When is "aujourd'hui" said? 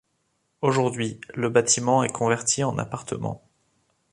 0.61-1.21